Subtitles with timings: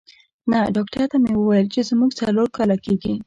[0.51, 3.13] نه، ډاکټر ته مې وویل چې زموږ څلور کاله کېږي.